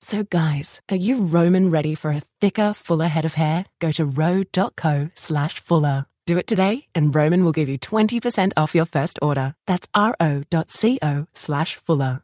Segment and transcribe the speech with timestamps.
[0.00, 3.66] So guys, are you Roman ready for a thicker, fuller head of hair?
[3.80, 6.06] Go to ro.co slash fuller.
[6.26, 9.54] Do it today and Roman will give you 20% off your first order.
[9.66, 12.22] That's ro.co slash fuller.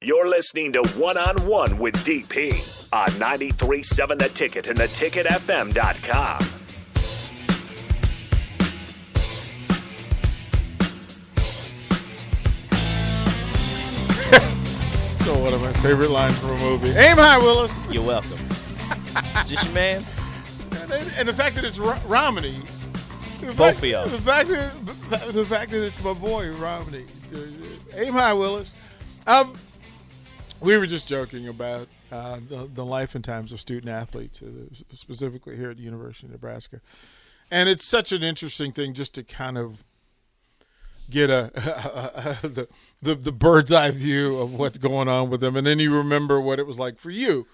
[0.00, 2.52] You're listening to One on One with DP
[2.92, 6.57] on 93.7 The Ticket and theticketfm.com.
[15.28, 16.88] Still one of my favorite lines from a movie.
[16.88, 17.70] Aim high, Willis.
[17.92, 18.38] You're welcome.
[19.42, 20.18] Is this your man's?
[20.90, 22.56] And, and the fact that it's Ro- Romney.
[23.40, 24.06] The Both fact, of y'all.
[24.06, 27.04] The fact that the fact that it's my boy Romney.
[27.94, 28.74] Aim high, Willis.
[29.26, 29.52] Um,
[30.62, 34.46] we were just joking about uh, the, the life and times of student athletes, uh,
[34.94, 36.80] specifically here at the University of Nebraska,
[37.50, 39.84] and it's such an interesting thing just to kind of
[41.10, 41.50] get a,
[42.42, 42.68] the,
[43.02, 46.40] the the bird's eye view of what's going on with them, and then you remember
[46.40, 47.46] what it was like for you.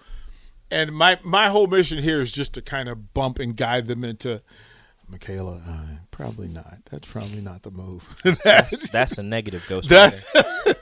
[0.71, 4.03] And my my whole mission here is just to kind of bump and guide them
[4.03, 4.41] into
[5.07, 5.61] Michaela.
[5.67, 6.79] Uh, probably not.
[6.89, 8.19] That's probably not the move.
[8.43, 9.89] That's, that's a negative ghost.
[9.89, 10.25] That's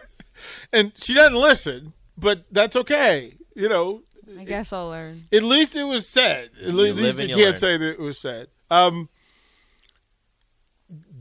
[0.73, 3.33] and she doesn't listen, but that's okay.
[3.55, 4.02] You know,
[4.39, 5.25] I guess I'll learn.
[5.33, 6.49] at least it was said.
[6.61, 7.55] At You least you you can't learn.
[7.55, 8.48] say that it was said.
[8.71, 9.09] Um,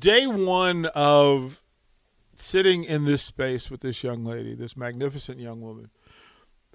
[0.02, 1.62] day one of
[2.34, 5.90] sitting in this space with this young lady, this magnificent young woman,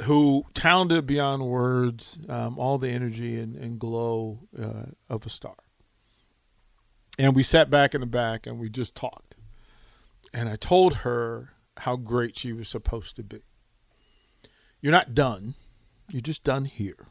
[0.03, 5.57] who talented beyond words, um, all the energy and, and glow uh, of a star.
[7.19, 9.35] And we sat back in the back and we just talked.
[10.33, 13.41] And I told her how great she was supposed to be.
[14.79, 15.55] You're not done.
[16.11, 17.07] You're just done here.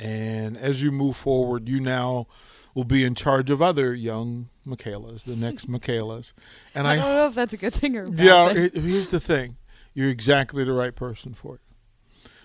[0.00, 2.26] And as you move forward, you now
[2.74, 6.32] will be in charge of other young Michaelas, the next Michaelas.
[6.74, 9.08] And I I, don't know if that's a good thing or bad yeah, it, here's
[9.08, 9.56] the thing:
[9.94, 11.60] you're exactly the right person for it,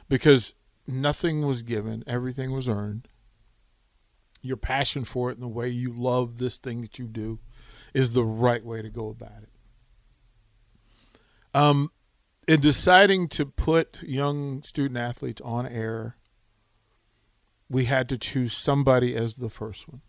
[0.07, 0.53] because
[0.87, 3.07] nothing was given, everything was earned.
[4.41, 7.39] Your passion for it and the way you love this thing that you do
[7.93, 9.49] is the right way to go about it.
[11.53, 11.91] Um,
[12.47, 16.15] in deciding to put young student athletes on air,
[17.69, 20.01] we had to choose somebody as the first one.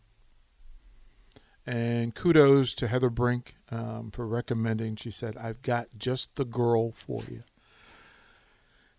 [1.71, 4.97] And kudos to Heather Brink um, for recommending.
[4.97, 7.43] She said, I've got just the girl for you.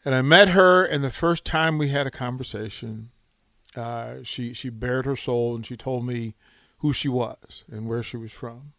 [0.06, 3.12] And I met her, and the first time we had a conversation,
[3.76, 6.34] uh, she, she bared her soul and she told me
[6.78, 8.72] who she was and where she was from.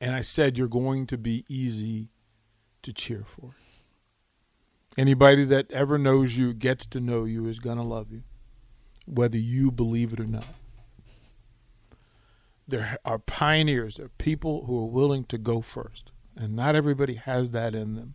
[0.00, 2.08] And I said, You're going to be easy
[2.82, 3.52] to cheer for.
[4.98, 8.24] Anybody that ever knows you, gets to know you, is going to love you,
[9.06, 10.46] whether you believe it or not.
[12.66, 17.14] There are pioneers, there are people who are willing to go first, and not everybody
[17.14, 18.14] has that in them.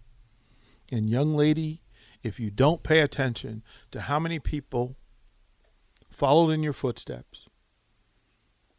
[0.91, 1.81] And, young lady,
[2.24, 4.96] if you don't pay attention to how many people
[6.09, 7.47] followed in your footsteps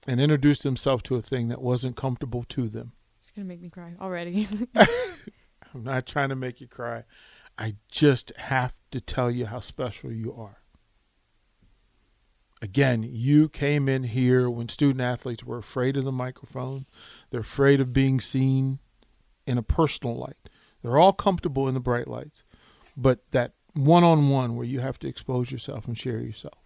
[0.07, 3.69] and introduced themselves to a thing that wasn't comfortable to them, It's gonna make me
[3.69, 4.49] cry already.
[4.75, 7.05] I'm not trying to make you cry.
[7.59, 10.63] I just have to tell you how special you are.
[12.61, 16.87] Again, you came in here when student athletes were afraid of the microphone.
[17.31, 18.81] They're afraid of being seen
[19.47, 20.49] in a personal light.
[20.83, 22.43] They're all comfortable in the bright lights.
[22.97, 26.59] But that one on one where you have to expose yourself and share yourself.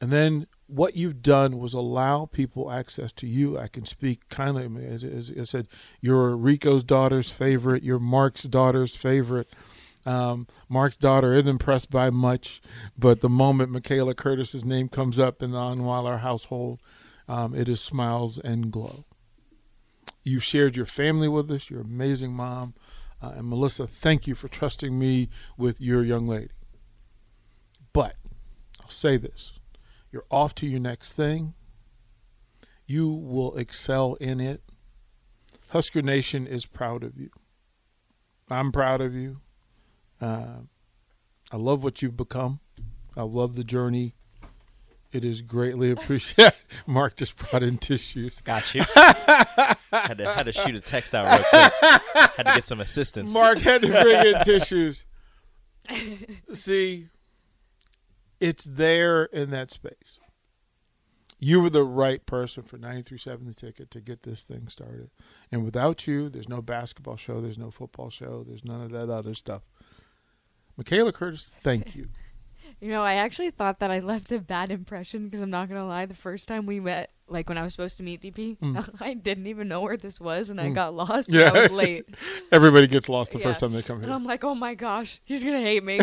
[0.00, 3.58] And then what you've done was allow people access to you.
[3.58, 4.68] I can speak kindly.
[4.86, 5.68] As, as I said,
[6.00, 7.82] you're Rico's daughter's favorite.
[7.82, 9.50] You're Mark's daughter's favorite.
[10.06, 12.60] Um, Mark's daughter isn't impressed by much,
[12.98, 16.80] but the moment Michaela Curtis's name comes up in the Onweiler household,
[17.28, 19.06] um, it is smiles and glow.
[20.22, 21.70] You shared your family with us.
[21.70, 22.74] You're amazing mom.
[23.22, 26.50] Uh, and Melissa, thank you for trusting me with your young lady.
[27.92, 28.16] But
[28.82, 29.54] I'll say this
[30.10, 31.54] you're off to your next thing.
[32.86, 34.62] You will excel in it.
[35.68, 37.30] Husker Nation is proud of you.
[38.50, 39.40] I'm proud of you.
[40.20, 40.60] Uh,
[41.52, 42.60] I love what you've become.
[43.16, 44.14] I love the journey.
[45.12, 46.54] It is greatly appreciated.
[46.86, 48.40] Mark just brought in tissues.
[48.40, 48.82] Got you.
[48.94, 52.02] had, to, had to shoot a text out real quick.
[52.36, 53.32] Had to get some assistance.
[53.32, 55.04] Mark had to bring in tissues.
[56.52, 57.08] See,
[58.40, 60.18] it's there in that space.
[61.38, 65.10] You were the right person for 937 the ticket to get this thing started.
[65.52, 69.10] And without you, there's no basketball show, there's no football show, there's none of that
[69.10, 69.62] other stuff.
[70.76, 72.08] Michaela Curtis, thank you.
[72.80, 75.86] You know, I actually thought that I left a bad impression because I'm not gonna
[75.86, 76.04] lie.
[76.04, 78.58] The first time we met, like when I was supposed to meet DP,
[79.00, 81.30] I didn't even know where this was, and I got lost.
[81.30, 81.34] Mm.
[81.34, 81.50] Yeah.
[81.54, 82.04] I was late,
[82.52, 83.44] Everybody gets lost the Yeah.
[83.44, 84.02] first time they come here.
[84.02, 84.14] and here.
[84.16, 85.98] I'm like, "Oh my gosh, he's gonna hate me."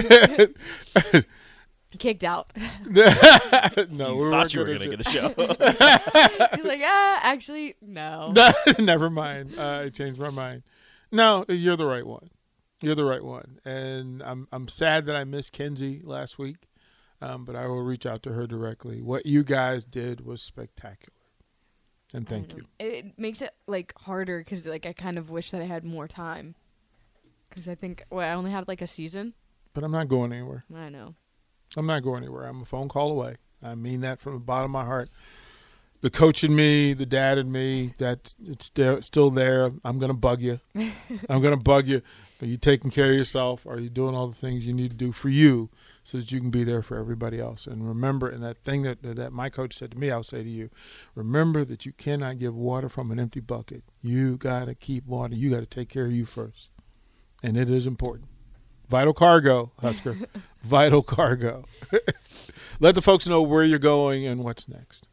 [1.99, 2.51] Kicked out.
[2.55, 5.27] no, you we thought weren't you were gonna going to do- get a show.
[6.55, 8.33] he's like, "Ah, actually, no."
[8.79, 9.53] Never mind.
[9.59, 10.63] Uh, I changed my mind.
[11.11, 12.29] No, you're the right one.
[12.81, 16.67] You're the right one, and I'm I'm sad that I missed Kenzie last week,
[17.21, 19.01] um, but I will reach out to her directly.
[19.01, 21.13] What you guys did was spectacular,
[22.11, 22.65] and thank you.
[22.79, 26.07] It, makes it like harder because like I kind of wish that I had more
[26.07, 26.55] time.
[27.49, 29.35] Because I think well, I only had like a season.
[29.73, 30.65] But I'm not going anywhere.
[30.75, 31.13] I know.
[31.77, 32.45] I'm not going anywhere.
[32.45, 33.35] I'm a phone call away.
[33.61, 35.09] I mean that from the bottom of my heart.
[36.01, 39.71] The coach in me, the dad in me, that's it's still still there.
[39.83, 40.59] I'm gonna bug you.
[41.29, 42.01] I'm gonna bug you.
[42.41, 43.67] Are you taking care of yourself?
[43.67, 45.69] Are you doing all the things you need to do for you
[46.03, 47.67] so that you can be there for everybody else?
[47.67, 50.49] And remember, and that thing that that my coach said to me, I'll say to
[50.49, 50.69] you,
[51.13, 53.83] remember that you cannot give water from an empty bucket.
[54.01, 55.35] You gotta keep water.
[55.35, 56.71] You gotta take care of you first,
[57.43, 58.29] and it is important.
[58.89, 60.17] Vital cargo, Husker.
[60.63, 61.65] Vital cargo.
[62.79, 65.07] Let the folks know where you're going and what's next.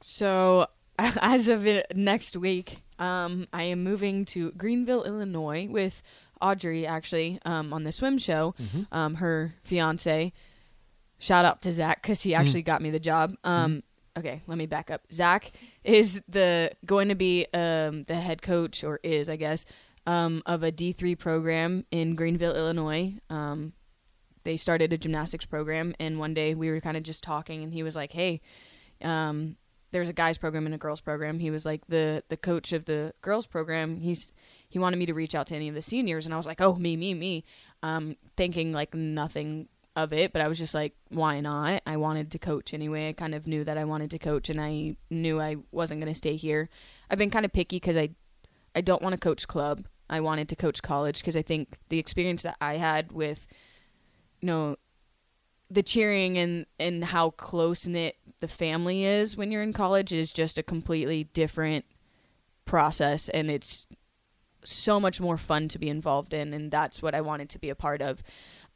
[0.00, 0.68] So
[0.98, 6.02] as of next week, um, I am moving to Greenville, Illinois, with
[6.40, 8.54] Audrey actually um, on the swim show.
[8.90, 10.32] Um, her fiance.
[11.18, 13.34] Shout out to Zach because he actually got me the job.
[13.44, 13.82] Um,
[14.14, 15.00] Okay, let me back up.
[15.10, 15.52] Zach
[15.84, 19.64] is the going to be um, the head coach, or is I guess,
[20.06, 23.14] um, of a D three program in Greenville, Illinois.
[23.30, 23.72] Um,
[24.44, 27.72] they started a gymnastics program, and one day we were kind of just talking, and
[27.72, 28.42] he was like, "Hey,
[29.00, 29.56] um,
[29.92, 32.86] there's a guys program and a girls program." He was like the the coach of
[32.86, 34.00] the girls program.
[34.00, 34.32] He's
[34.68, 36.60] he wanted me to reach out to any of the seniors, and I was like,
[36.60, 37.44] "Oh, me, me, me,"
[37.82, 41.82] um, thinking like nothing of it, but I was just like, why not?
[41.86, 43.08] I wanted to coach anyway.
[43.08, 46.12] I kind of knew that I wanted to coach, and I knew I wasn't going
[46.12, 46.68] to stay here.
[47.10, 48.10] I've been kind of picky because I,
[48.74, 49.86] I don't want to coach club.
[50.08, 53.46] I wanted to coach college because I think the experience that I had with,
[54.40, 54.76] you know,
[55.70, 60.32] the cheering and and how close knit the family is when you're in college is
[60.32, 61.84] just a completely different
[62.64, 63.86] process, and it's
[64.64, 67.70] so much more fun to be involved in, and that's what I wanted to be
[67.70, 68.20] a part of.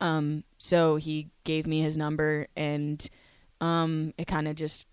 [0.01, 3.05] Um, so he gave me his number, and
[3.61, 4.87] um, it kind of just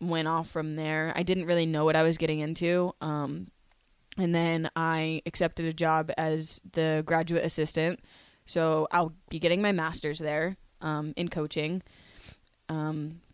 [0.00, 1.12] went off from there.
[1.14, 2.94] I didn't really know what I was getting into.
[3.02, 3.48] Um,
[4.16, 8.00] and then I accepted a job as the graduate assistant.
[8.46, 11.82] So I'll be getting my master's there um, in coaching.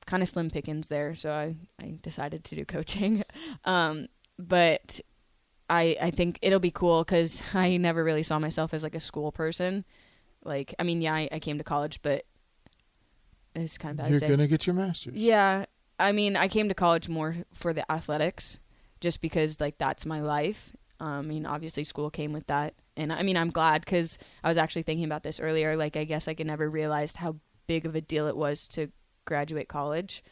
[0.09, 3.25] Kind of slim pickings there, so I, I decided to do coaching.
[3.67, 4.09] um,
[4.39, 5.03] but
[5.69, 9.01] I I think it'll be cool because I never really saw myself as like a
[9.01, 9.85] school person.
[10.43, 12.25] Like I mean, yeah, I, I came to college, but
[13.55, 15.15] it's kind of bad You're to gonna get your master's.
[15.15, 15.67] Yeah,
[15.99, 18.59] I mean, I came to college more for the athletics,
[19.03, 20.75] just because like that's my life.
[21.00, 24.49] Um, I mean, obviously school came with that, and I mean, I'm glad because I
[24.49, 25.77] was actually thinking about this earlier.
[25.77, 27.37] Like, I guess I could never realized how
[27.67, 28.91] big of a deal it was to
[29.28, 30.25] graduate college.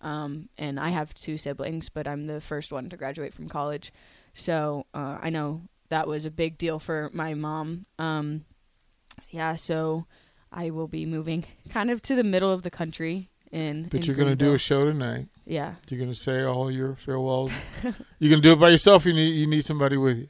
[0.00, 3.92] Um, and I have two siblings, but I'm the first one to graduate from college,
[4.32, 7.84] so uh, I know that was a big deal for my mom.
[7.98, 8.44] Um,
[9.30, 10.06] yeah, so
[10.52, 13.88] I will be moving kind of to the middle of the country in.
[13.90, 15.26] But in you're gonna do a show tonight.
[15.44, 15.74] Yeah.
[15.88, 17.52] You're gonna say all your farewells.
[18.18, 19.04] you're gonna do it by yourself.
[19.04, 20.28] You need you need somebody with you.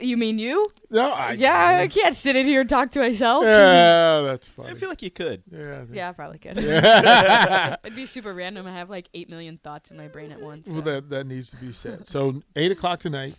[0.00, 0.68] Well, you mean you?
[0.90, 3.44] No, I yeah, I can't sit in here and talk to myself.
[3.44, 4.70] Yeah, that's funny.
[4.70, 5.42] I feel like you could.
[5.50, 6.58] yeah, I think- Yeah, I probably could.
[7.84, 8.66] It'd be super random.
[8.66, 10.66] I have like eight million thoughts in my brain at once.
[10.66, 10.82] Well, so.
[10.82, 12.06] that that needs to be said.
[12.06, 13.34] So eight o'clock tonight.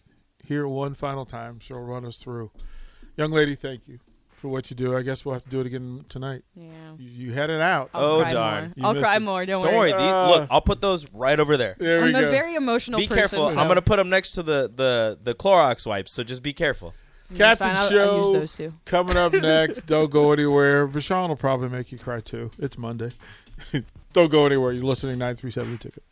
[0.46, 1.60] Here one final time.
[1.60, 2.51] She'll run us through.
[3.18, 4.00] Young lady, thank you
[4.39, 4.96] for what you do.
[4.96, 6.43] I guess we'll have to do it again tonight.
[6.55, 6.69] yeah.
[6.98, 7.89] You, you had it out.
[7.93, 8.74] I'll Oh, cry darn.
[8.77, 8.88] More.
[8.96, 9.19] I'll cry it.
[9.22, 9.46] more.
[9.46, 9.91] Don't, Don't worry.
[9.91, 10.01] worry.
[10.01, 11.75] Uh, look, I'll put those right over there.
[11.77, 12.31] There we I'm a go.
[12.31, 13.19] very emotional Be person.
[13.19, 13.51] careful.
[13.51, 16.53] so- I'm gonna put them next to the the the Clorox wipes, so just be
[16.53, 16.93] careful.
[17.36, 18.22] Captain fine, I'll- I'll Show.
[18.24, 18.74] use those too.
[18.86, 20.88] Coming up next, don't go anywhere.
[20.88, 22.50] Vashon will probably make you cry too.
[22.58, 23.12] It's Monday.
[24.13, 24.72] don't go anywhere.
[24.72, 26.03] You're listening to 937 Ticket.